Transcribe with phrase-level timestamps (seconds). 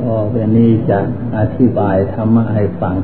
[0.00, 0.98] ก็เป็นนี้จะ
[1.38, 2.94] อธิบายธรรมะให้ฟัง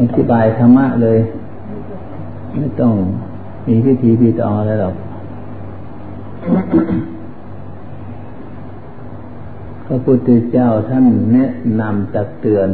[0.00, 1.18] อธิบายธรรมะเลย
[2.56, 2.94] ไม่ต้อง
[3.66, 4.94] มีพิธีพิจารอะไรหรอก
[9.86, 11.46] พระพุทธเจ้าท่านแนะ
[11.80, 12.68] นำตักเตือน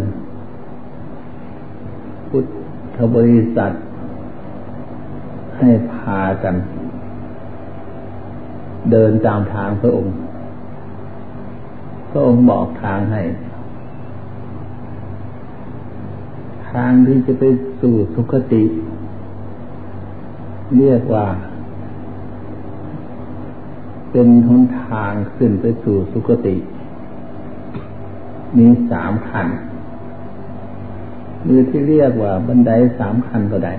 [2.29, 2.45] พุท
[2.97, 3.73] ธบริษัท
[5.59, 6.55] ให้พากัน
[8.91, 10.15] เดินตามทางพระองค์
[12.11, 13.23] พระองค์บอกทางให้
[16.71, 17.45] ทางที่จะไป
[17.81, 18.65] สู่สุคติ
[20.79, 21.27] เรียกว่า
[24.11, 26.57] เป็นหนทางขึ้นไปสู่สุคติ
[28.59, 29.49] มีสามขั้น
[31.45, 33.75] หรือที่เรียกว่าบันไดสามขั้นก็ได้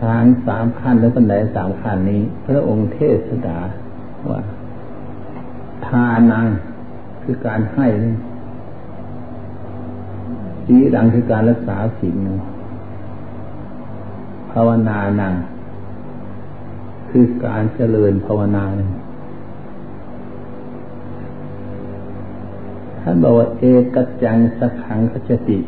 [0.00, 3.58] ทางสามขั้นและบันไดสามขั้นนี้ พระองค์เทศดา
[4.30, 4.40] ว่า
[5.86, 6.46] ทานัง
[7.22, 8.14] คือการให้นี่
[10.64, 12.18] สีดังคือการรักษาศีล
[14.52, 15.34] ภาวนานัง
[17.10, 18.64] คือการเจริญภาวนา
[23.02, 23.62] ท่านบอกว่าเอ
[23.94, 25.58] กัจจังสักขังขจติ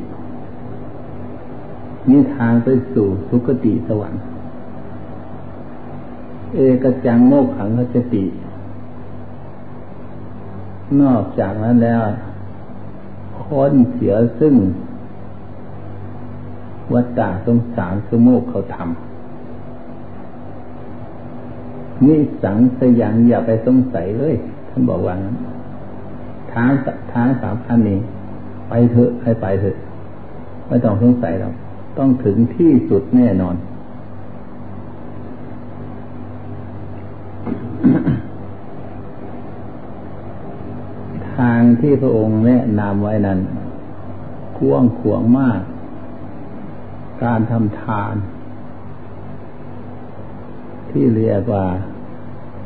[2.11, 4.23] นี่ทางไปสู่สุคติสวรรค์
[6.55, 8.25] เอกจังโมกขังขจติ
[11.01, 12.01] นอกจากนั้นแล้ว
[13.43, 14.55] ค้นเสียซึ่ง
[16.93, 18.85] วัฏฏะสงสารคือโมกเขาทำ
[22.07, 24.35] นี่สังสยังอย่าไปสงสัยเลย
[24.69, 25.37] ท่านบอกว่างั้น
[26.53, 26.71] ทาง
[27.13, 27.99] ทางสามพันนี้
[28.69, 29.77] ไปเถอะให้ไปเถอะ
[30.69, 31.55] ไม่ต้องสงสัยหรอก
[31.99, 33.57] ต้องถึงที่สุดแน่นอน
[41.37, 43.39] ทางที่พระองค์แนะนำไว้นั้น
[44.59, 45.61] กว้างขวางมาก
[47.25, 48.15] การทำทาน
[50.91, 51.65] ที่เรียกว่า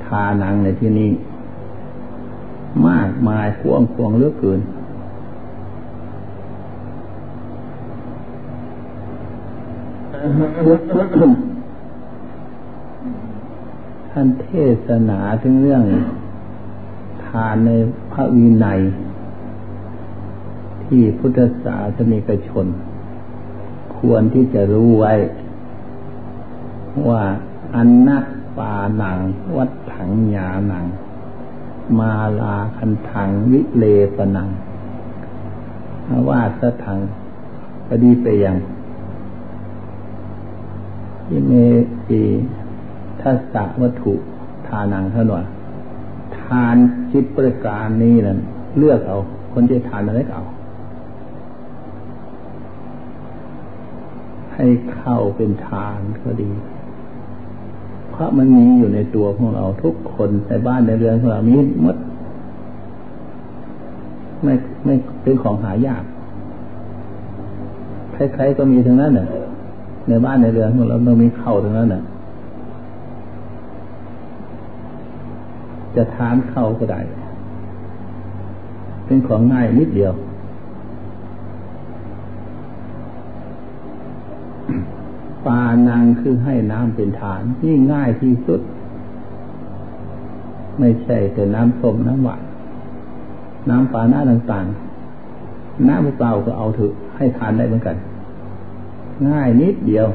[0.07, 1.11] ทานังในที่นี้
[2.89, 4.61] มากมายกว้างขวางเหลือเกิน
[14.11, 14.49] ท่านเท
[14.87, 15.85] ศนาถึงเรื่อง
[17.25, 17.71] ทานใน
[18.13, 18.81] พระวินัย
[20.85, 22.67] ที่พุทธศาสนิกชน
[23.97, 25.15] ควรที่จะรู้ไว้
[27.09, 27.23] ว่า
[27.75, 28.25] อันนัก
[28.59, 29.19] ปาหนัง
[29.57, 30.85] วัดถังหยาหนัง
[31.99, 33.85] มาลาคันถังวิเล
[34.17, 34.49] ปนัง
[36.29, 36.99] ว่าสถัง
[37.89, 38.57] ปดีไปยัง
[41.27, 41.53] ที่เม
[42.09, 42.23] ตี
[43.21, 44.13] ทัศสวัตถุ
[44.67, 45.47] ทานังเท่านั้น
[46.39, 46.77] ทาน
[47.13, 48.39] จิตประการนี้นั่น
[48.79, 49.19] เลือกเอา
[49.53, 50.45] คนจะทานอะไรก็เอา
[54.55, 56.51] ให้เข้าเป็นทานก็ดี
[58.11, 61.97] เพราะมันมีอยู่ในตัวของเราทุกคนในบ้านในเรือนของเรามีหมด
[64.45, 66.05] ไม่ไม่เป็นของหายาก
[68.13, 69.29] ใครๆก็มีทั้งนั้นเนี่ย
[70.09, 72.03] ในบ้านในเรือนของเราต้องมีเข้าทั้งนั้นเนี่ย
[75.97, 77.01] จะทานเข้าก็ได้
[79.07, 80.13] เป็นของง่ายนิดเดียว
[85.47, 88.61] ปานังคือให้น้ำเป็นฐานนี่ง่ายที่สุด
[90.79, 92.43] ไม่ใช่แต่น้ำส้มน้ำหวาน
[93.71, 97.97] น้ำปลาหน้าต่างๆ น้ำเปล่าก็เอาถือให้ทานได้เหมือนกัน
[99.29, 100.07] ง่ายนิดเดียว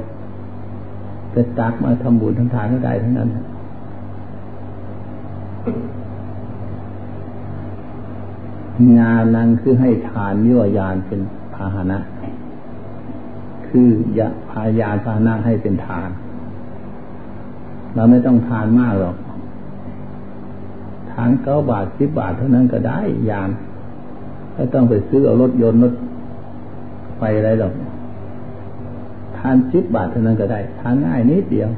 [1.34, 3.30] จะตักมาทำบุญทำทานก็ได้ทั้งนั้น
[9.00, 11.20] งานนังคือให้ทานยั่วยานเป็น
[11.56, 12.00] พาหนะ
[13.68, 13.88] คือ
[14.18, 16.10] ยาพายาพานาให้เป็นทาน
[17.95, 19.16] เราไม่ต้องทานมากหรอก
[21.12, 23.00] ทานเก้าบาทสิบบาทเท่านั้นก็ได้
[23.30, 23.50] ยาน
[24.54, 25.94] ไม่ต้องไปซื้อเอารถยนต์รถ
[27.18, 27.74] ไฟอะไรหรอก
[29.39, 31.69] ทานสิบบาทเท่านั้นก็ได้ ทานง่ายนิดเดียว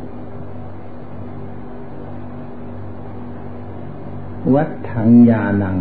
[4.56, 5.76] วัดถังยานัง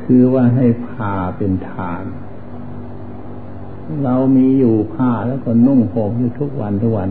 [0.00, 2.04] คือว่าให้พาเป็นทาน
[4.04, 7.10] เรามีอยู่ผ้าแล้วก็นุ่งห่มอยู่ทุกวันทุกวัน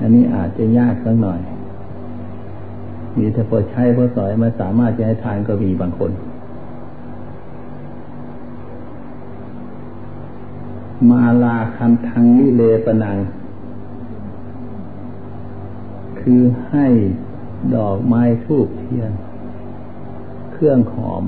[0.00, 1.40] อันนี้อาจจะยากสักหน่อย
[3.16, 6.10] มีแต่พอใช้พอสอยมาสามารถจะให้ทานก็มีบางคน
[11.10, 13.18] มาลาคันทังวิเลปนัง
[16.20, 16.86] คือให้
[17.74, 19.12] ดอกไม้ทูบเทียน
[20.52, 21.24] เครื่องหอม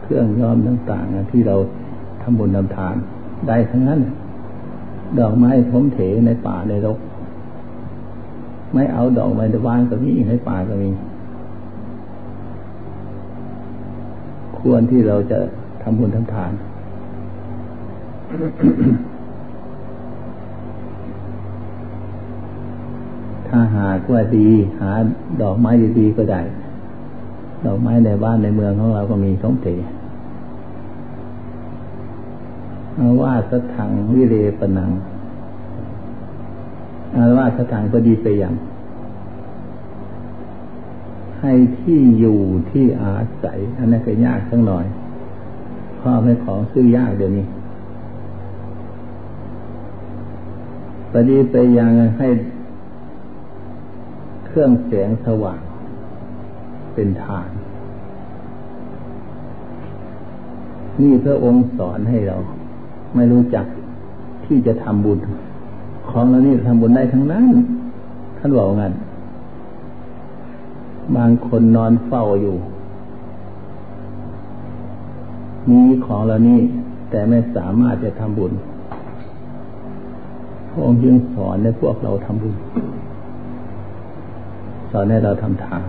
[0.00, 1.56] เครื่องย้อมต่างๆที่เรา
[2.22, 2.96] ทำบุญทำทาน
[3.48, 4.00] ได้ทั้งนั้น
[5.18, 6.98] ดอกไม้ผมเถในป่าในรก
[8.74, 10.90] ไม่เอาดอกไม้ในบ้านก็มีในป่าก็มี
[14.58, 15.38] ควรที่เราจะ
[15.82, 16.52] ทำบุญทำทาน
[18.30, 24.48] ถ้าหากว่าดี
[24.80, 24.90] หา
[25.42, 26.40] ดอกไม้ดีๆก็ได้
[27.66, 29.68] ดอกไม้ในบ้านในเมืองของเราก็มีท้องเต
[32.98, 34.90] อาว่าสถังวิเรปนัง
[37.14, 38.54] อาว่าสถังก็ดีไปอย่าง
[41.40, 42.38] ให้ที่อยู่
[42.70, 44.84] ที่อาศัย อันนั้นก็ยากสักหน่อย
[46.00, 47.46] พ่อไม่ของซื้อยากเดี๋ยวนี้
[51.12, 52.28] ปฏิไปยังให้
[54.46, 55.60] เครื่องแสงสว่าง
[56.94, 57.50] เป็นฐาน
[61.00, 62.36] นี่พระองค์สอนให้เรา
[63.14, 63.66] ไม่รู้จัก
[64.44, 65.18] ที่จะทำบุญ
[66.10, 67.46] ของเรานี่ทำบุญได้ทั้งนั้น
[68.38, 68.94] ท่านบอกงั้น
[71.16, 72.56] บางคนนอนเฝ้าอยู่
[75.70, 76.60] มีของเรานี่
[77.10, 78.52] แต่ไม่สามารถจะทำบุญ
[80.70, 82.54] พระองค์จึงสอนให้พวกเราทำบุญ
[84.90, 85.82] สอนให้เราทำทาน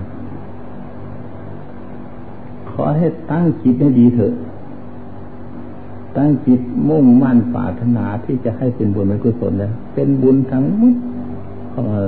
[2.70, 4.34] ขอให้ตั้งจิตให้ดีเถอะ
[6.18, 10.96] ตั้งจิตมุ่งมั่นปรารถนาที่จะให้เป็นบุญเป็นกุศลแล้ว เป็นบุญทั้งหมด
[11.74, 12.04] ของเรา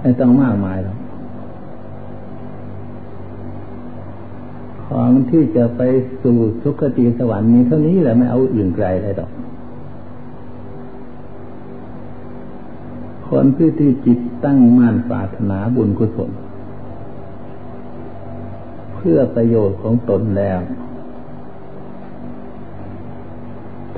[0.00, 0.96] ไม่ต้องมากมายหรอก
[4.86, 5.82] ของที่จะไป
[6.22, 9.30] สู่สุคติสวรรค์มีเท่านี้แหละไม่เอาอื่นไกลเลยดอก
[13.36, 16.30] คนที่ที่จิตตั้งมั่นปรารถนาบุญกุศล
[18.94, 20.60] เพื่อประโยชน์ของตนแล้ว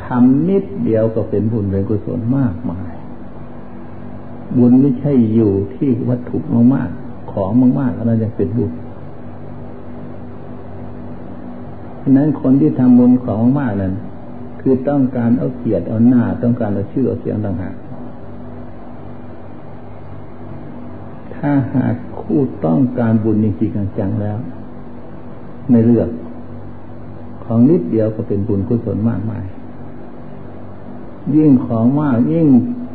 [0.04, 2.92] ทำนิดเดียวก็เป็นบุญเป็นกุศลมากมาย
[4.58, 6.38] บุญไม่ใช่อยู่ที่วัตถุ
[6.74, 7.50] มากๆของ
[7.80, 8.72] มากๆแล้วจะเป็นบุญ
[12.02, 13.94] ฉะนั้นคนที่ทำบุญของมากนั้น
[14.60, 17.74] คือต้องการเอาเกียรติเอาหน้า ต้องการเอาชื่อเอาเสียงต่างหาก
[21.36, 24.38] ถ้าหากคู่ต้องการบุญจริงๆจังแล้ว
[25.70, 26.10] ไม่เลือก
[27.44, 29.44] ของนิดเดียวก็เป็นบุญกุศลมากมาย
[31.34, 32.46] ยิ่งของมากยิ่ง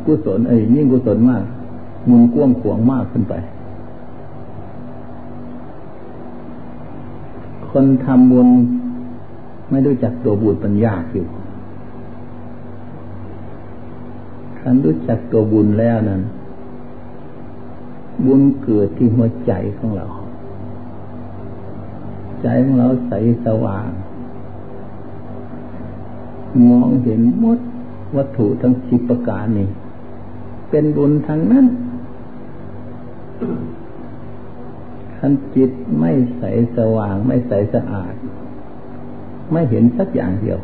[0.06, 1.44] กุศลเอ้ยิ่งกุศลมาก
[2.08, 3.34] มุนกว้างขวางมากขึ้นไป
[7.70, 8.48] คนทำบุญ
[9.70, 11.26] ไม่รู้จักตัวบุญปัญญาอยู่
[14.58, 16.22] คันรู้จักตัวบุญแล้วนั้น
[18.24, 20.06] บุญเกิดที่หัวใจของเรา
[22.42, 23.12] ใจของเราใส
[23.46, 23.88] สว่าง
[26.68, 27.58] มองเห็นมด
[28.16, 29.68] วัตถุทั้งสิบประการนี้
[30.70, 31.66] เป็นบุญทั้งนั้น
[35.16, 36.42] ขันจิตไม่ใส
[36.76, 38.14] สว่าง ไม่ใสสะอาด
[39.52, 40.58] ไม่เห็นสักอย่างเดียว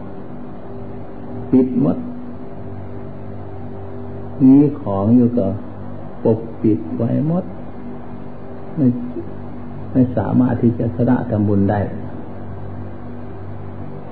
[1.50, 1.98] ปิดมด
[4.48, 5.46] มีของอยู่ก็
[6.36, 7.44] กปิดไว้หมด
[8.76, 8.86] ไม่
[9.92, 11.80] ไม่สามารถที่จะสละทำบุญได้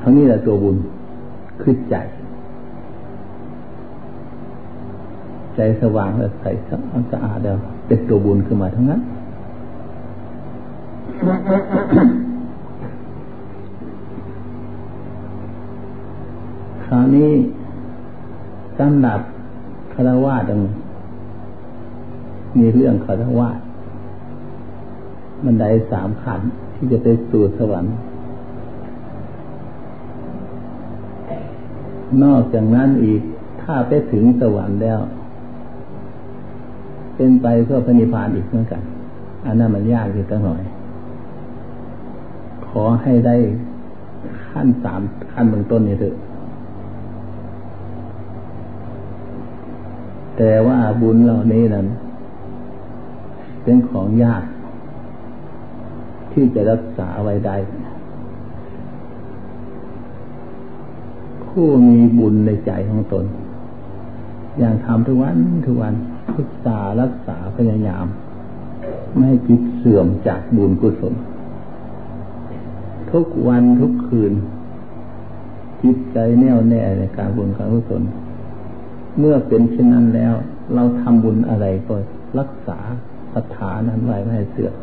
[0.00, 0.76] ทั้งนี้แหละตัวบุญ
[1.62, 1.96] คือใจ
[5.54, 6.44] ใจสว่างและใส
[7.12, 7.56] สะอาดแล้ว
[7.86, 9.00] เป็นตัวบุญขึ้นมาทั้งนั้น
[16.84, 17.30] คราวนี้
[18.78, 19.20] สำหรับ
[19.92, 20.60] คารวะดัง
[22.58, 23.48] มีเรื่องคารวะ
[25.44, 26.40] บันไดสามขัน
[26.74, 27.94] ที่จะไปสู่สวรรค์
[32.22, 33.20] นอกจากนั้นอีก
[33.62, 35.00] ถ้าไปถึงสวรรค์แล้ว
[37.16, 38.82] เป็นไปเพื่อพระนิพพานอีกเหมือนกัน
[39.46, 40.62] อันนั้นมันยากอยู่ตั้งหน่อย
[42.68, 43.36] ขอให้ได้
[44.48, 45.00] ขั้นสาม
[45.32, 46.14] ขั้นเบื้องต้นนี่เถอะ
[50.36, 51.86] แต่ว่าบุญเหล่านี้นั้น
[53.66, 54.44] เป็นของยาก
[56.32, 57.56] ที่จะรักษาไว้ได้
[61.46, 63.24] ผู้มีบุญในใจของตน
[64.58, 65.94] อย่างทำทุกวันทุกวัน
[66.38, 68.06] ศึกษารักษาพยายาม
[69.14, 71.14] ไม่ให้จิตเสื่อมจากบุญกุศล
[73.12, 74.32] ทุกวันทุกคืน
[75.82, 78.02] จิจิตใจแน่วแน่ในการบุญการกุศล
[79.18, 80.34] เมื่อเป็นเช่นนั้นแล้ว
[80.74, 81.94] เราทำบุญอะไรก็
[82.38, 82.78] รักษา
[83.36, 84.74] ศรัทธานั้นไว้ไม่ให้เสื่อม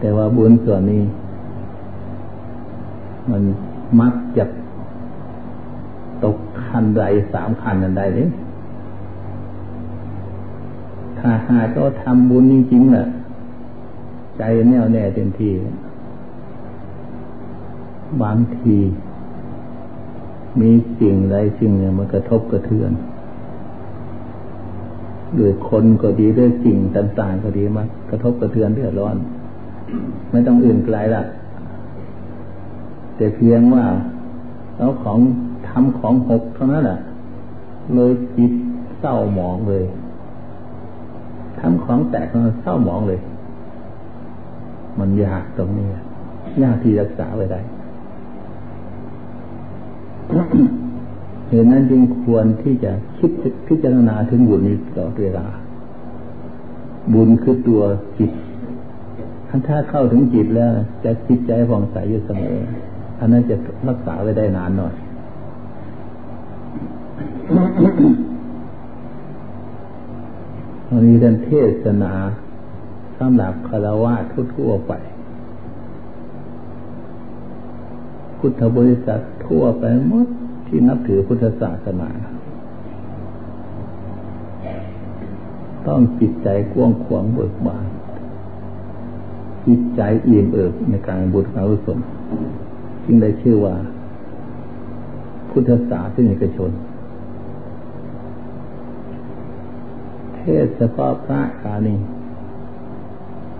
[0.00, 1.02] แต่ว่าบุญส่วนนี้
[3.30, 3.42] มัน
[4.00, 4.44] มักจะ
[6.24, 7.02] ตกคันใด
[7.32, 8.28] สามคันนันใดเลย
[11.18, 13.06] ถ้าหากก็ทำบุญจริงๆแหละ
[14.38, 15.52] ใจแน่วแน่เต็มที่
[18.22, 18.76] บางที
[20.60, 22.92] มีสิ่งใดสิ่งหนึ่งมันกระทบกระเทือน
[25.38, 29.16] ด้วยคนก็ดีด้วยสิ่งต่างๆก็ดีมากระทบกระเทือนเดือดร้อน
[30.30, 31.22] ไม่ต้องอื่นไกลละ
[33.16, 33.84] แต่เพียงว่า
[34.78, 35.18] เอาของ
[35.68, 36.98] ทำของหกเท่านั้นแหละ
[37.94, 38.52] เลยจิต
[38.98, 39.84] เศร้าหมองเลย
[41.58, 43.20] ทำของแตกมันเศร้าหมองเลย
[44.98, 45.86] มันยากตรงนี้
[46.62, 47.60] ยากที่รักษาไว้ได้
[51.48, 53.30] เหตุนั้นจึงควรที่จะคิด
[53.68, 55.46] พิจารณาถึงบุญนี้ตลอดเวลา
[57.12, 57.82] บุญคือตัว
[58.18, 58.32] จิต
[59.68, 60.70] ถ้าเข้าถึงจิตแล้ว
[61.04, 62.56] จะจิตใจผ่องใสอยู่เสมอ
[63.18, 63.56] อันนั้นจะ
[63.88, 64.94] รักษาไว้ได้นานหน่อย
[70.90, 71.50] วันนี้เรื่องเท
[71.84, 72.12] ศนา
[73.18, 74.14] สำหรับคารวะ
[74.54, 74.92] ทั่วไป
[78.38, 80.28] พุทธบริษัททั่วไปหมด
[80.66, 82.10] ที่นับถือพุทธศาสนา
[85.86, 87.84] ต้องจิตใจกว้างขวางเบิกบาน
[89.66, 91.98] จิตใจอิ่มเอิบในการบุญการกุศล
[93.04, 93.74] จึงได้ชื่อว่า
[95.50, 96.70] พุทธศาสนิกชน
[100.36, 101.96] เทศเฉพาะพระกานี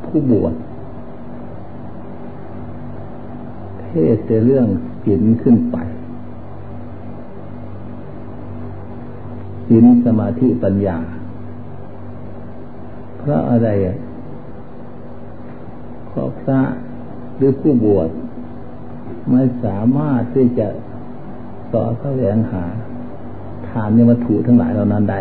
[0.04, 0.54] ผู้บวช
[3.82, 4.66] เทศแต่เรื่อง
[5.04, 5.76] ศีลขึ้นไป
[9.66, 10.99] ศีลสมาธิปัญญา
[13.18, 13.96] เพราะอะไรอะ
[16.06, 16.61] เพราะพระ
[17.37, 18.08] หรือผู้บวช
[19.30, 20.68] ไม่สามารถที่จะ
[21.75, 22.64] ต่อแสวงหา
[23.68, 25.20] ทานในวัตถุทั้งหลายเหล่านั้นได้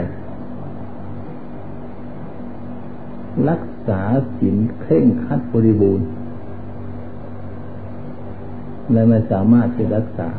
[3.50, 4.02] รักษา
[4.38, 6.08] ศีลเคร่งคัดบริบูรณ์
[8.92, 10.30] และไม่สามารถจะรักษา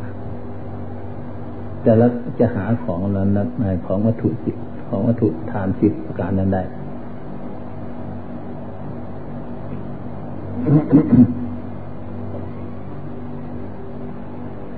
[1.87, 3.29] จะรักจะหาของนั้น
[3.61, 4.57] ในของวัตถุจิต
[4.89, 6.63] ของวัตถุทานจิตการนั้นได้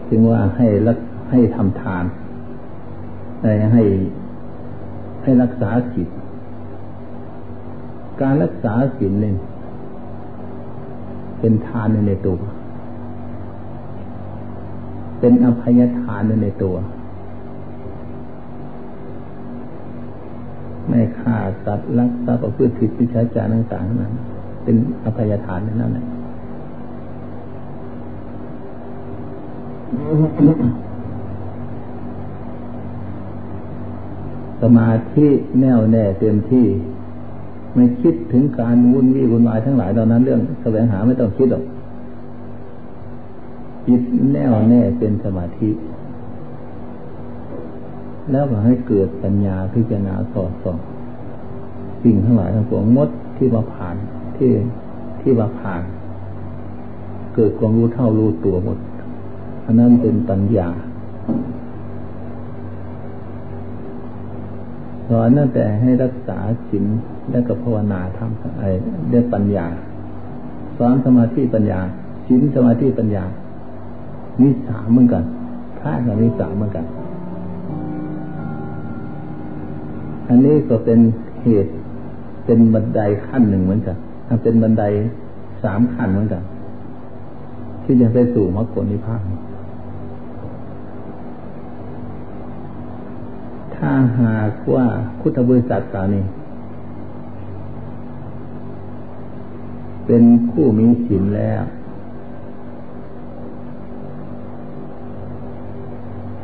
[0.09, 0.99] จึงว่าให้รัก
[1.31, 2.05] ให้ทำทาน
[3.43, 3.83] ให้ให้
[5.23, 6.09] ให้รักษาจิต
[8.21, 9.33] การรักษาศีลนึ่
[11.41, 12.39] เป็นทานในตัว
[15.21, 16.77] เป็นอภัยทานในตัว
[20.89, 24.15] ไม่ฆ่าสัตว์รักทรัพย์ประพฤติผิดพิชาจารต่างๆนั้น
[24.65, 26.07] เป็นอภัยทานในนั้นแหละ
[34.63, 35.27] สมาธิ
[35.61, 36.67] แน่วแน่เต็มที่
[37.75, 41.65] ไม่คิดถึงการวุ่นวี่วุ่นวายทั้งหลายเหล่านั้น เรื่องแสวงหาไม่ต้องคิดหรอก
[43.87, 44.03] จิต
[44.33, 45.69] แน่วแน่เป็นสมาธิ
[48.33, 50.79] แล้วก็ให้เกิดปัญญาพิจารณาสอดส่อง
[52.03, 53.97] สิ่งทั้งหลายทั้งปวงมดที่มาผ่าน
[54.37, 54.51] ที่
[55.21, 55.83] ที่มาผ่าน
[57.35, 58.79] เกิดความรู้เท่ารู้ตัวหมด
[59.65, 60.69] อันนั้นเป็นปัญญา
[65.09, 66.39] สอนตั้งแต่ให้รักษา
[66.71, 66.85] ศีล
[67.31, 68.69] และกับภาวนาทำไอ้
[69.09, 69.67] เรื่องปัญญา
[70.79, 71.81] สอนสมาธิปัญญา
[72.27, 73.25] ศีลสมาธิปัญญา
[74.41, 75.25] มีสามเหมือนกัน
[75.79, 76.85] พระกับมีสามเหมือนกัน
[80.29, 80.99] อันนี้ก็เป็น
[81.43, 81.71] เหตุ
[82.45, 84.85] เป็นบันไดขั้นหนึ่งเหมือนกันถ้าเป็นบันได
[85.63, 86.43] สามขั้นเหมือนกัน
[87.83, 89.23] ที่จะไปสู่มรรคผลนิพพาน
[93.75, 94.85] ถ้าหากว่า
[95.21, 96.25] พุทธบริษัทสานี้
[100.07, 101.63] เป็นผู้มีศีลแล้ว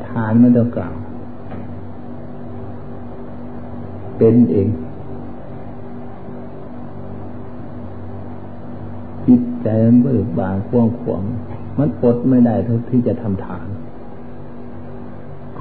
[0.07, 0.95] ทานไม่ต้องกล่าว
[4.25, 4.69] เป็นเอง
[9.27, 11.23] จิตใจมันเบิกบานกว้างขวาง
[11.79, 13.67] มันอดไม่ได้ท,ที่จะทำทาน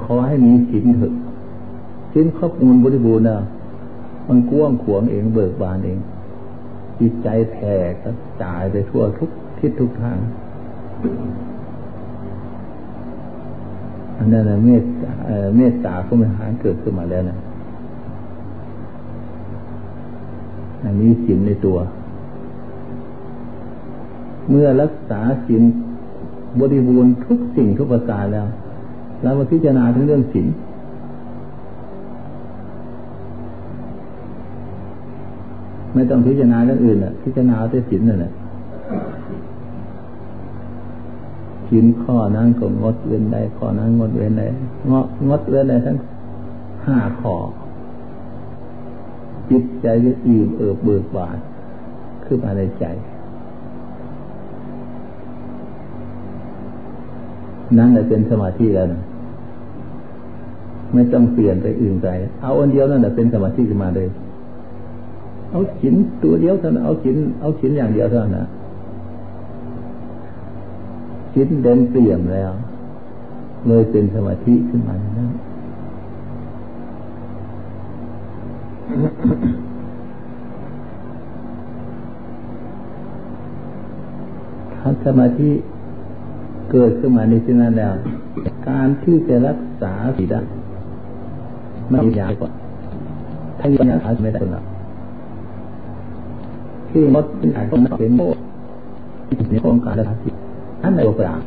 [0.00, 1.14] ขอให้มีศีลเถอะ
[2.12, 3.38] ศีลครอบมูบริบูรณ์นะ
[4.28, 5.98] มันกว้างขวางเองเบิกบานเอง
[7.00, 10.18] จิตใจแผ่กระจายไปทั่วทุกทิศทุกทาง
[14.16, 14.82] อันนั้นเมต
[15.56, 17.38] เมตตาก็ไม่หาเกิดขึ้นมาแล้วนะ
[20.84, 21.78] อันนี้สินในตัว
[24.48, 25.62] เมื่อรักษาสิน
[26.60, 28.46] บริบูรณ์ทุกสิ่งทุกประการแล้ว
[29.22, 30.46] เรามาพิจารณาถึงเรื่องสิน
[35.94, 38.32] ไม่ต้องพิจารณาเรื่องอื่นอะ พิจารณาแต่สินนั่นแหละ
[41.68, 44.46] สินข้อนั้นก็งดเว้นได้ข้อนั้นงดเว้นได้
[44.90, 45.96] งดงดเว้นได้ทั้ง
[46.86, 47.34] ห้าข้อ
[49.50, 51.36] จิตใจก็อิ่มเอิบเบิกบาน
[52.24, 52.84] ขึ้นมาในใจ
[57.78, 59.02] นั่นแหละเป็นสมาธิแล้วนะ
[60.94, 62.08] ไม่ต้องเปลี่ยนไปอื่นไป
[62.42, 64.08] เอาอันเดียวนั่นแหละเป็นสมาธิขึ้นมาเลย
[65.50, 68.46] เอาฉินตัวเดียวเท่านั้นเอาฉินเอาฉินอย่างเดียวเท่านั้นนะ
[71.34, 72.52] ฉินเด่นเปลี่ยมแล้ว
[73.66, 75.30] เลยเป็นสมาธิขึ้นมานั่น
[84.78, 85.50] ถ้าสมาธิ
[86.70, 87.94] เกิดขึ้นมาในที่นั้นแล้ว
[88.68, 90.40] การที่จะรักษาสีได้
[91.88, 92.50] ไม่ยากกว่า
[93.58, 94.62] ถ้ามีปัญญาไม่ได้คนละ
[96.88, 98.22] ที่มดเป็นการต้องเป็นโม
[99.50, 100.30] ในโครงการรักษาสี
[100.82, 101.40] นั่นในโอกาส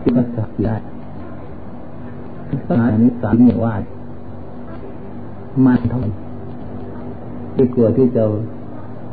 [0.00, 0.76] ที่รักษาได้
[2.68, 3.74] ปัญหานี้สามเนี่ยว่า
[5.64, 6.10] มันเท่าไหร่
[7.54, 8.24] ที่กลัวที่จะ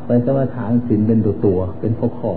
[0.06, 2.34] ไปสมาทานสินเป็นตัวตัว เป็นข้อข้อ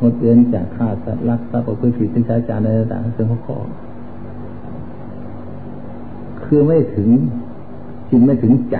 [0.00, 3.58] งดเว้นจากฆ่าสัตว์รักทรัพย์ประพฤติผิดเป็นชาจารในต่างๆเป็นข้อข้อ
[6.44, 7.08] คือไม่ถึง
[8.08, 8.76] จิตไม่ถึงใจ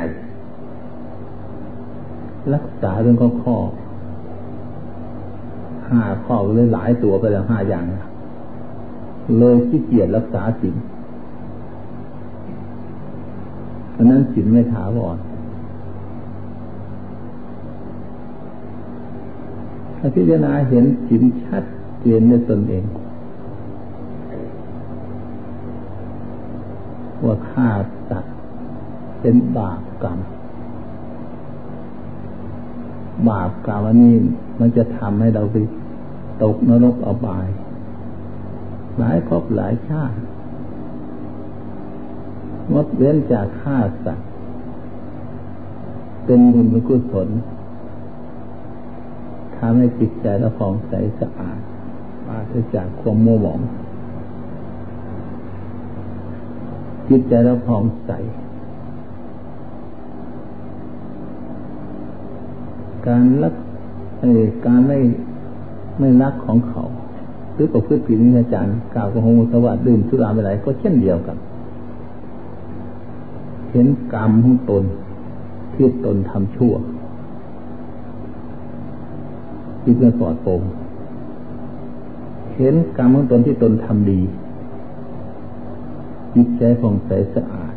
[2.55, 3.57] รักษาเรื่องข้อข้อ
[5.89, 7.85] ห้าข้อเลยหลายตัวไปแล้วห้าอย่าง
[9.39, 10.75] เลยขี้เกียจรักษาสิ่ง
[14.01, 15.17] ราะนั้นสินไม่ถาวร
[19.99, 21.63] ถ้าพิจารณาเห็นสินชัด
[22.01, 22.85] เจนในตนเอง
[27.25, 27.69] ว่าฆ่า
[28.09, 28.35] สัตว์
[29.21, 30.19] เป็นบาปกรรม
[33.29, 34.15] บาปกรรมอันนี้
[34.61, 35.57] มันจะทำให้เราไป
[36.43, 37.49] ตกนรกอบาย
[38.99, 40.17] หลายครบหลายชาติ
[42.75, 44.29] งดเว้นจากฆ่าสัตว์
[46.25, 47.29] เป็นบุญเป็นกุศล
[49.57, 51.61] ทำให้จิตใจเราผ่องใสสะอาด
[52.27, 53.61] ปราศจากความมัวหมอง
[57.09, 58.11] จิตใจเราผ่องใส
[63.07, 63.55] การรัก
[64.67, 64.99] การไม่
[65.99, 66.85] ไม่รักของเขา
[67.55, 71.37] หรือประพฤติผิดนิจารกล่าวกับหงมุสวัสดิ์ดื่มสุราไปไหนก็เช่นเดียวกัน
[73.71, 74.85] เห็นกรรมของตน
[75.75, 76.75] ที่ตนทำชั่ว
[79.85, 80.63] จิตมันปลอดโปร่ง
[82.57, 84.21] เห็นกรรมของตนที่ตนทำดี
[86.35, 87.75] จิตใจผ่องใสสะอาด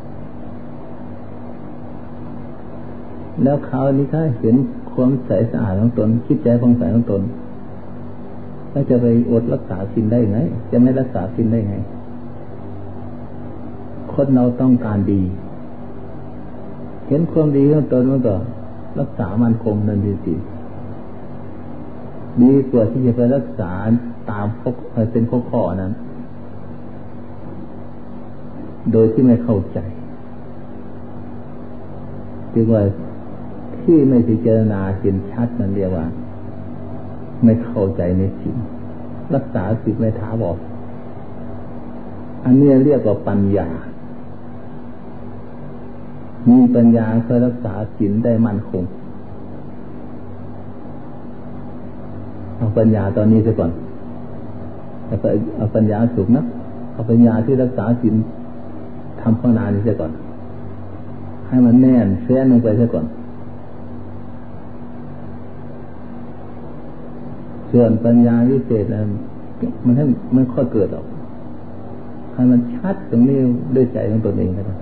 [3.43, 4.55] แล้วเขานี้ถ้าเห็น
[4.93, 7.21] ความใสสะอาดของตนจิตใจผ่องใสของตน
[8.71, 10.39] แล้วจะไปอดรักษาสินได้ไง
[10.71, 11.75] จะไม่รักษาสินได้ไง
[14.13, 15.21] คนเราต้องการดี
[17.07, 18.35] เห็นความดีของตนมันก็
[18.99, 20.33] รักษามันคงนั่นดีสิ
[22.41, 23.71] ดีกว่าที่จะไปรักษา
[24.29, 24.75] ตามพก
[25.11, 25.93] เป็นข้อข้อนั้น
[28.91, 29.79] โดยที่ไม่เข้าใจ
[32.53, 32.83] จึงว่า
[33.81, 36.05] ที่ไม่พิจารณาเห็นชัดนั่นเรียกว่า
[37.43, 38.55] ไม่เข้าใจในสิ่ง
[39.35, 40.57] รักษาสิ่งไม่ท้าบอก
[42.45, 43.69] อันนี้เรียกว่าปัญญา
[46.49, 48.83] มีปัญญาเคยรักษาศีลได้มั่นคง
[52.57, 53.71] เอาปัญญาตอนนี้ซะก่อน
[55.07, 56.45] เอาปัญญาสุกนะ
[56.93, 58.15] เอาปัญญาที่รักษาศีล
[59.21, 60.11] ทำภาวนานี้ซะก่อน
[61.47, 63.05] ให้มันแน่นแฟ้นลงไปซะก่อน
[67.71, 69.07] ส่วนปัญญาวิเศษนั้น
[69.85, 71.05] มันให้ไม่ค่อยเกิดหรอก
[72.33, 73.37] ให้มันชัดตรงนี้
[73.75, 74.77] ด้วยใจของตนเองนะครับ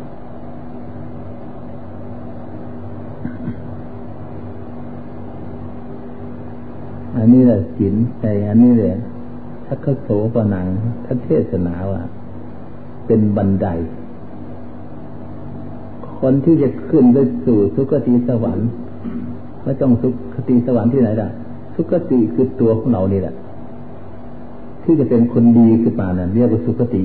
[7.21, 8.91] อันนี้แหละศีลใจอันนี้เลย
[9.65, 10.67] ถ้าเขาโสปนัง
[11.05, 12.01] ถ้าเทศนาว่า
[13.07, 13.67] เป็นบันได
[16.19, 18.69] คนที่จะขึ้นไปสู่สุคติสวรรค์
[19.63, 21.27] ไม่ต้องสุคติสวรรค์ที่ไหนได้
[21.75, 23.35] สุคติคือตัวของเรานี่แหละ
[24.83, 27.03] ที่จะเป็นคนดีขึ้นมานั่นเรียกว่าสุคติ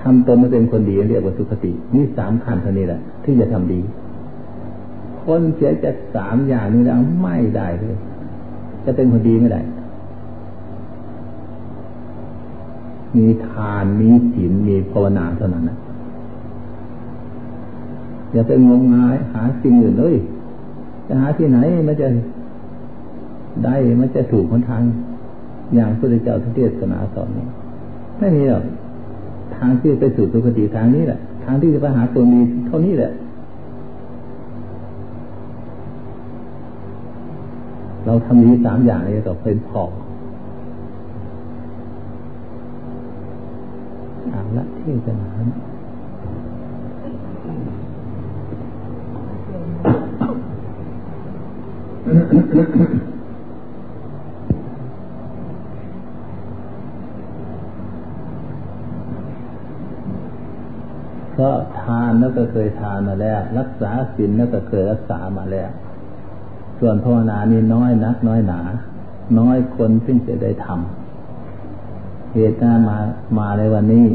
[0.00, 3.80] ทำตนมาเป็นคนดีเรียกว่าสุคตินี่สามขั้นเท่านี้แหละ ที่จะทำดี
[5.26, 7.96] คนเสียจะสามอย่างนี้แล้วไม่ได้เลย
[8.84, 9.60] จะเป็นคนดีไม่ได้
[13.16, 15.76] มีทานมีศีลมีภาวนาเท่านั้นนะ
[18.32, 20.14] อย่าไปงมงายหาสิ่งอื่นเลย
[21.06, 21.58] จะหาที่ไหน
[21.88, 22.08] มันจะ
[23.64, 24.82] ได้มันจะถูกคนทาง
[25.74, 27.46] อย่างพระเจ้าเทศนาสอนนี้
[28.18, 28.64] ไม่มีหรอก
[29.56, 33.10] ทางที่ไปสู่สุคติทางนี้แหละ ทางที่จะไปหาตัวดีเท่านี้แหละ
[38.06, 39.84] เราทำดีสามอย่างนี้ก็เป็นพอ
[44.32, 45.32] อ่านละที่จะหา
[61.32, 65.70] เพราะทานนั่นก็เคยทานมาแล้ว รักษาศีลนั่นก็เคยรักษามาแล้ว
[66.78, 68.60] ส่วนภาวนานี่น้อยนักน้อยหนา
[69.38, 72.98] น้อยคนซึ่งจะได้ทำเหตุการณ์มา
[73.38, 74.06] มาในวันนี้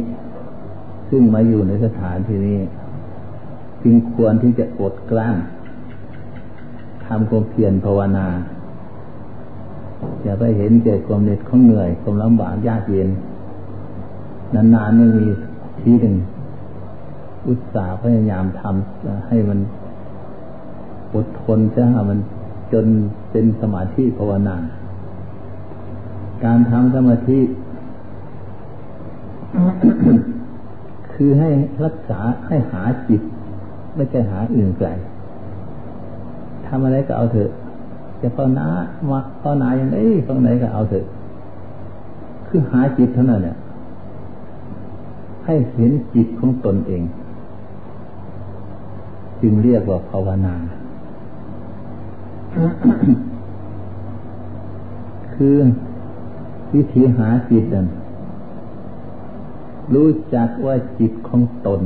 [1.10, 2.60] ซึ่งมาอยู่ในสถานที่นี้
[3.84, 5.36] จึงควรที่จะอดกลั้น
[7.06, 8.28] ทำความเพียรภาวนา
[10.24, 13.10] อย่าไปเห็นเกิดความเหน็ดความเหนื่อยความลำบากยากเย็น
[14.56, 15.26] นานๆไม่มี
[15.82, 16.16] ทีหนึ่ง
[17.48, 19.60] อุตสาห์พยายามทำให้มัน
[21.14, 22.20] อดทนจะให้มัน
[22.74, 22.86] จน
[23.32, 24.56] เป็นสมาธิภาวนา
[26.44, 27.40] การทำสมาธิ
[31.14, 31.50] คือให้
[31.84, 33.22] รักษาให้หาจิต
[33.96, 34.90] ไม่ใช่หาอื่นไกล
[36.68, 37.50] ทำอะไรก็เอาเถอะ
[38.22, 38.68] จะภาวนา
[39.10, 41.06] มาภาวนาอย่างไรตรงไหนก็เอาเถอะ
[42.48, 43.58] คือหาจิตเท่านั้นเนี่ย
[45.46, 47.04] ให้เห็นจิตของตนเอง
[49.42, 50.56] จึงเรียกว่าภาวนา
[55.34, 55.58] คือ
[56.74, 57.88] วิธีหาจิตนั้น
[59.94, 61.82] รู้จักว่าจิตของตน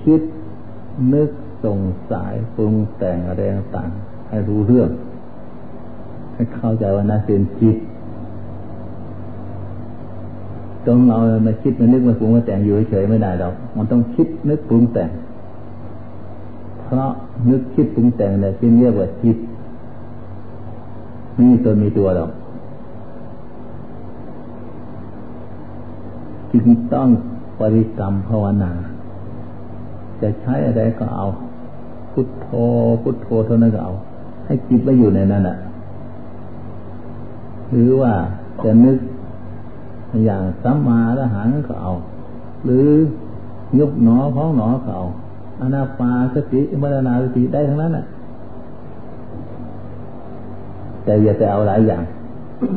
[0.00, 0.20] คิด
[1.14, 1.30] นึก
[1.64, 3.40] สงสายปรุงแต่งอะไร
[3.76, 3.90] ต่าง
[4.28, 4.90] ให้รู้เรื่อง
[6.34, 7.76] ให้เข้าใจว่านั่นเป็นจิต
[10.86, 15.10] จงเรามาคิดมานึกมาปรุงมาแต่งอยู่เฉยไม่ได้หรอกมันต้องคิดนึกปรุงแต่ง
[16.94, 17.12] เพราะ
[17.50, 19.36] นึกคิดปรุงแต่งเนี่ยที่เรียกว่าจิต
[21.34, 22.30] ไม่มีตัวมีตัวหรอก
[26.52, 27.08] จึงต้อง
[27.58, 28.72] ปริกรรมภาวนา
[30.20, 31.26] จะใช้อะไรก็เอา
[32.12, 32.48] พุทโธ
[33.02, 33.92] พุทโธเท่านั้นก็เอา
[34.46, 35.56] ให้จิตไปอยู่ในนั้นแหะ
[37.70, 38.12] หรือว่า
[38.64, 38.98] จะนึก
[40.24, 41.92] อย่างสัมมาละหังก็เอา
[42.64, 42.88] หรือ
[43.78, 45.06] ยุบหนอพ้องหนอก็เอา
[45.62, 48.04] อนาปาสติมรณาสติได้ทั้งนั้นแหละ
[51.04, 52.02] แต่อย่าไปเอาหลายอย่าง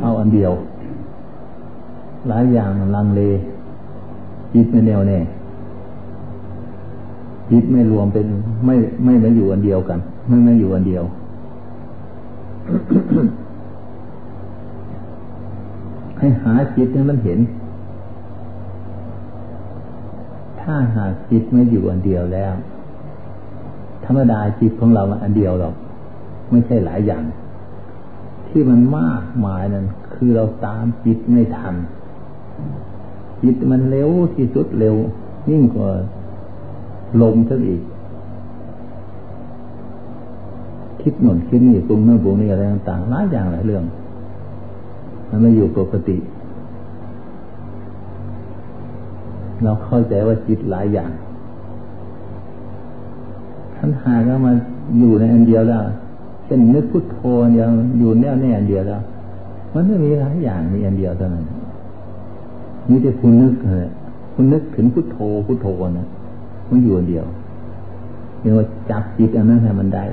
[0.01, 0.51] เอาอันเดียว
[2.29, 3.21] หลายอย่างลังเล
[4.53, 5.19] จิตไม่แน่วแน่
[7.51, 8.27] จิตไม่รวมเป็น
[8.65, 11.03] ไม่ไม่มาอยู่อันเดียวกัน ไม่ไม่อยู่อันเดียว
[16.19, 17.39] ให้หาจิตให้มันเห็น
[20.61, 22.53] ถ้าหากจิตไม่อยู่อันเดียวแล้ว
[24.05, 25.73] ธรรมดาจิตของเราอันเดียวหรอก
[26.49, 27.23] ไม่ใช่หลายอย่าง
[28.47, 31.75] ที่มันมากมายนั่นคือเราตามจิตไม่ทัน
[33.43, 34.95] จิตมันเร็วที่สุดเร็ว
[35.49, 35.89] ยิ่งกว่า
[37.21, 37.81] ลมซะอีก
[41.01, 43.83] คิดหนุนคิดนี่ปรุงนั่นปรุงนี่อะไรต่างๆหลายอย่างหลายเรื่อง
[45.29, 46.17] มันไม่อยู่ปกติ
[49.63, 51.11] เราเข้าใจว่าจิตหลายอย่าง
[53.85, 54.51] ท่านหาก็มา
[54.99, 55.83] อยู่ในอันเดียวแล้ว
[56.45, 57.19] เช่นนึกพุทโธ
[57.53, 59.01] เดียวอยู่แน่วแน่อันเดียวแล้ว
[59.73, 61.45] มันไม่มีหลายอย่างมีอันเดียวเท่านั้น
[62.89, 63.87] มีแต่คุณนึกเลย
[64.33, 65.67] คุณนึกถึงพุทโธพุทโธ
[65.99, 66.07] นะ
[66.69, 67.25] มันอยู่อันเดียว
[68.39, 70.03] เรียกว่าจับจิตอันนั้นให้มันได้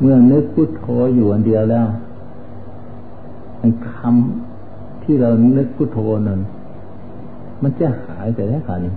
[0.00, 1.86] เมื่อนึกพุทโธอยู่อันเดียวแล้ว
[3.90, 6.40] คำที่เรานึกพุทโธนั้น
[7.62, 8.92] มันจะหายไปได้ค่ะนี่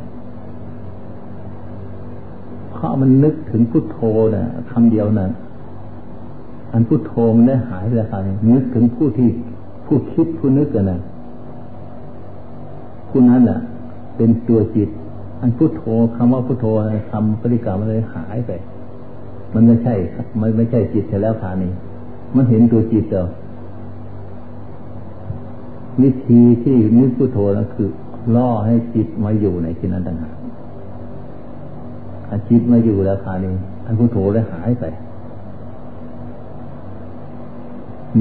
[2.72, 4.00] เพราะมันนึกถึงพุทโธ
[4.36, 5.28] นะ่ะคำเดียวนะ่ะ
[6.74, 9.30] อันพุทโธมันได้หายไปแล้วค่ะนี่นึกถึงผู้ที่
[9.86, 11.00] ผู้คิดผู้นึกกันนะ
[13.10, 13.60] ผู้นั้นแหละ
[14.18, 14.90] เป็นตัวจิต
[15.42, 15.84] อันพุทโธ
[16.16, 16.66] คำว่าพุทโธ
[17.10, 18.52] คำปริกรรมมันเลยหายไป
[19.54, 19.94] มันไม่ใช่
[20.42, 21.72] มันไม่ใช่จิตใช่แล้วขานี้
[22.36, 23.28] มันเห็นตัวจิตเดียว
[26.02, 27.90] วิธีที่นึกพุทโธนั่นคือ
[28.36, 30.36] ล่อให้จิตมาอยู่ในที่นั้นต่างหาก
[32.28, 33.52] ถ้าจิตมาอยู่แล้วขานี้
[33.86, 34.86] อันพุทโธเลยหายไป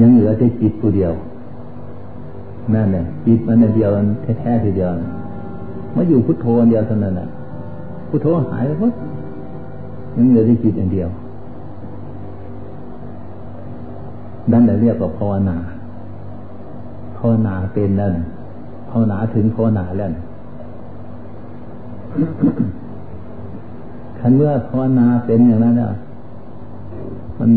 [0.01, 1.13] ยังเหลือแต่จิตตัวเดียว
[2.73, 3.89] นั่นแหละจิตมันเดียว
[4.39, 4.89] แท้ๆทีเดียว
[5.95, 7.27] มาอยู่พุทโธเดียวเท่านั้นแหละ
[8.09, 8.93] พุทโธหายไปหมด
[10.15, 11.09] ยังเหลือแต่จิตอันเดียว
[14.51, 15.57] นั่นแหละเรียกว่าภาวนา
[17.17, 18.13] ภาวนาเป็นนั่น
[18.91, 20.09] ภาวนาถึงภาวนาแล้ว
[24.19, 25.91] คันเมื่อภาวนาเป็นอย่างนั้นอะ
[27.39, 27.49] มัน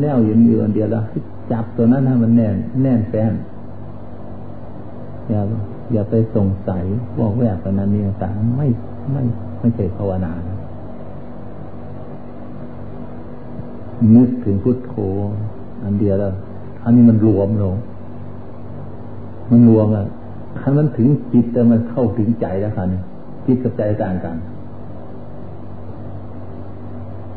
[0.00, 1.04] แน่วยืนอยู่อันเดียวแล้ว
[1.50, 3.32] จับตัวนั้นให้มันแน่นแน่นแฟ้น
[5.28, 5.40] อย่า
[5.92, 6.84] อย่าไปสงสัย
[7.18, 8.66] ว่าแวกนั้นนี่ต่างไม่
[9.12, 9.22] ไม่
[9.60, 10.32] ไม่ใช่ภาวนา
[14.14, 14.92] นึกถึงพุทโธ
[15.84, 16.32] อันเดียวแล้ว
[16.84, 17.76] อันนี้มันรวมลง
[19.50, 20.04] มันรวมอะ
[20.62, 23.00] คันมันถึงจิตแต่มันเข้าถึงใจแล้วค่ะนี่
[23.46, 24.36] จิตกับใจต่างกัน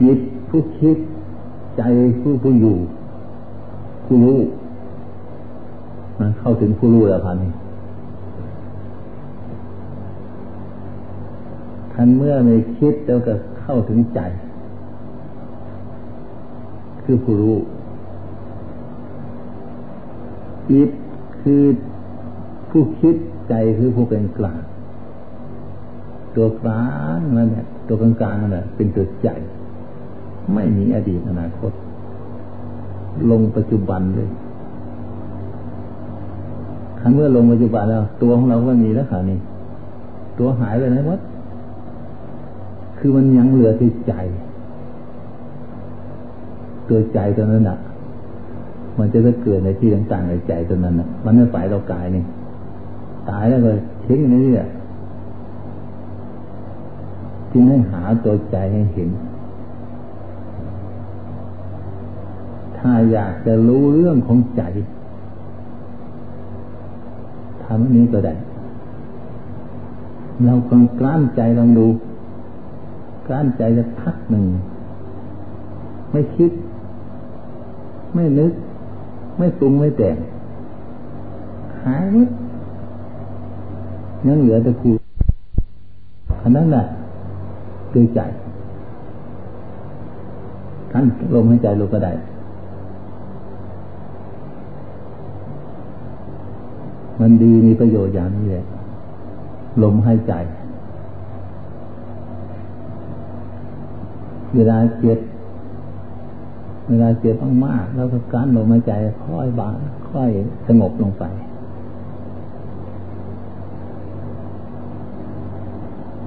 [0.02, 0.18] จิต
[0.50, 0.98] ผู้คิด
[1.78, 1.84] ใจ
[2.22, 2.78] ผู้ผู้อยู่
[4.06, 4.40] ผู้รู้
[6.20, 7.52] มันเข้าถึงผู้รู้แล้วค่ะนี่
[11.94, 14.20] คันเมื่อไม่คิดแล้วก็เข้าถึงใจ
[17.04, 17.58] คือผู้รู้
[20.70, 20.90] จิต
[21.42, 21.64] คือ
[22.72, 23.16] ผู้คิด
[23.50, 24.62] ใจคือผู้เป็นกลาง
[26.36, 26.86] ตัวกลา
[27.18, 29.30] งนั่นแหละตัวกลางกลางนั่นแหละเป็นตัวใจ
[30.54, 31.72] ไม่มีอดีตอนาคต
[33.32, 34.30] ลงปัจจุบันเลย
[37.00, 39.40] ครั้งเมื่อลงปัจจุบันแล้ว ตัวของเราก็มีแล้วค่ะนี่
[40.40, 41.20] ตัวหายไปไหนหมด
[42.98, 44.14] คือมันยังเหลือที่ใจ
[46.90, 47.78] ตัวใจตัวนั้นอะ
[49.00, 52.24] มันจะไปเกิดในที่ต่างๆในใจตัวนั้นอะ มันไม่ฝ่ายเรากายนี่
[53.30, 53.72] ตายแล้วก็
[54.06, 54.68] ทิ้งนี่แหละ
[57.52, 59.10] จึงให้หาตัวใจให้เห็น
[62.78, 64.64] ถ้าอยากจะรู้เรื่องของใจ
[67.64, 68.34] ทำอันนี้ก็ได้
[70.46, 71.88] เราคงกลั้นใจลองดู
[73.30, 74.46] การใจจะพักหนึ่ง
[76.12, 76.52] ไม่คิด
[78.14, 78.54] ไม่นึก
[79.38, 80.16] ไม่ปรุงไม่แต่ง
[81.84, 82.30] หายหมด
[84.28, 84.92] ยังเหลือแต่คู
[86.42, 86.86] อันนั้นแหละ
[87.92, 88.20] คือใจ
[90.92, 92.14] ท่านลมหายใจลงก็ได้
[97.20, 98.66] มันดีมีประโยชน์อย่างนี้แหละ
[99.84, 100.34] ลมหายใจ
[104.56, 105.20] เวลาเจ็บ
[106.90, 109.74] เวลาเจ็บมากๆแล้วก็การลมหายใจค่อยบาง
[110.10, 110.30] ค่อย
[110.68, 111.24] สงบลงไป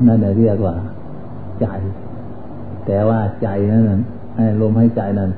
[0.07, 0.75] นั่นเรียกว่า
[1.61, 1.67] ใจ
[2.87, 3.83] แต่ว่าใจนั้น
[4.61, 5.31] ลมหายใจนั้น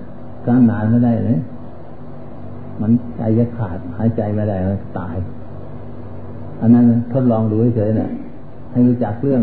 [0.46, 1.38] การนานไม่ได้เลย
[2.80, 5.16] มันใจจะขาดหายใจไม่ได้มันตาย
[6.60, 8.10] อันนั้นทดลองดูเฉยๆเนี่ย
[8.70, 9.42] ให้รู้จักเรื่อง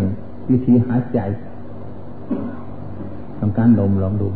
[0.49, 1.19] วิธีหายใจ
[3.39, 4.30] ทำการลมลองดู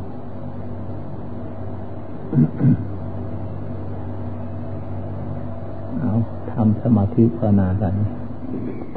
[5.99, 6.11] เอา
[6.51, 7.93] ทำสมาธิภาวนากัน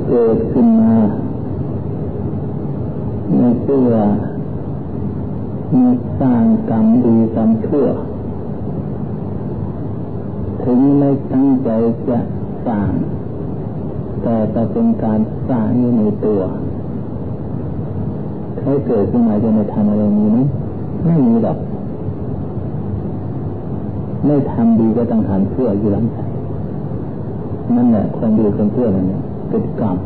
[0.07, 0.93] เกิดขึ้นมา
[3.35, 3.95] เมื่อเพื่อ
[5.71, 7.87] เมื่อสร้างกรรมดีกรรมชั่ว
[10.63, 11.71] ถึงไม่ตั้งใจ
[12.09, 12.19] จะ
[12.67, 12.91] สร้าง
[14.23, 16.41] แต่จะเป็นการสร้างอยู่ในตัว
[18.59, 20.39] เขาเกิดขึ้นมาจะไม่ทำอะไรมีไหม
[21.07, 21.59] ไม่มีหรอก
[24.27, 26.19] ไม่ทำดีก็ต้องทำชั่วอยู่หลังใจ
[27.77, 29.97] นั่นแหละความดีความชั่วนั่นเนี่ยเป็นกรรม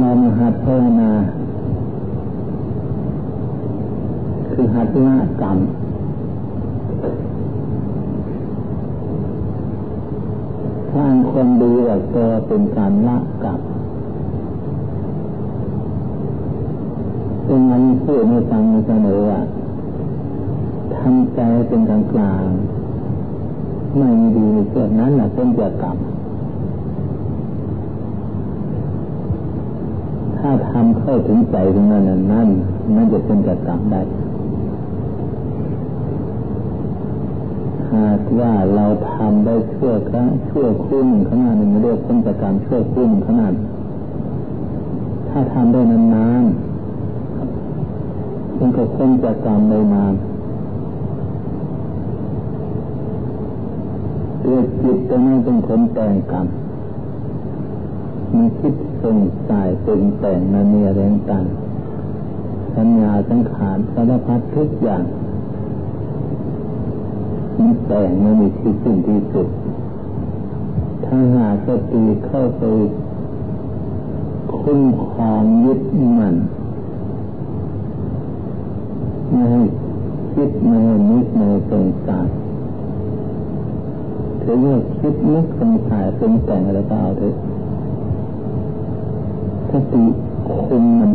[0.00, 1.12] เรามาหัดภาวนา
[4.52, 5.58] คือหัดละกรรม
[10.94, 13.60] สร้างคนดีแบบก็เป็นการละกรรม
[17.44, 19.40] เป็นมันพูดในฟังเสมอว่า
[20.96, 22.46] ทำใจเป็นกลางกลาง
[23.98, 25.96] ไม่มีดีในเกิดนั้นแหละเป็นเจกรรม
[30.40, 32.48] ถ้าทำเข้าถึงใจตรงนั้นนั่น
[32.96, 34.02] นั่นจะเป็นเจกรรมได้
[37.94, 43.54] หากว่าเราทำได้เชั่วครั้งชั่วครึ่งขนาดหนึ่งเรียกพ้นจากการชั่วครึ่งขนาด
[45.28, 50.14] ถ้าทำได้นานๆมันก็พ้นจากกรรมได้นาน
[54.42, 56.46] ตัวจิตตัวนั้นเป็นคนแต่งกรรม
[58.34, 58.72] มันคิด
[59.04, 59.18] สง
[59.50, 61.46] สัยปรุงแต่งนันเนียแรงต่าง
[62.76, 65.04] สัญญาสังขารสารพัดทุกอย่าง
[67.58, 69.48] มันแต่งมันมีที่สิ้นที่สุด
[71.04, 72.62] ถ้าหากสติเข้าไป
[74.60, 75.80] คุ้มครองยึด
[76.18, 76.36] มัน
[79.30, 79.62] ไม่ให้
[80.34, 82.26] คิดไม่ให้นึกไม่ให้สงสัย
[84.42, 87.34] ถือว่าคิดนึกสงสัยปรุงแต่งอะไรก็เอาเถอะ
[89.72, 90.04] สติ
[90.68, 91.10] คุมมัน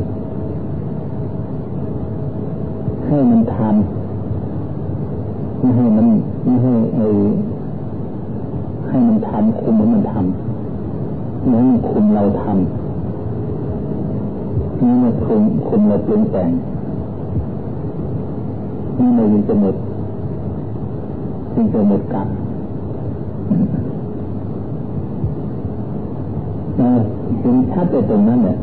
[3.05, 6.07] ให้มันทำไม่ให้มัน
[6.43, 6.99] ไม่ให้ไอ
[8.87, 12.55] ให้มันทำคุมมันทำนั่นคุมเราทำ
[14.81, 16.49] นั่มันคุมคุมเราเปลี่ยนแปลง
[18.97, 19.75] นี่เราจึงจะหมด
[21.53, 22.27] จึงจะหมดกัน
[26.75, 28.57] เห็นชัดไปตรงนั้นเนี่ย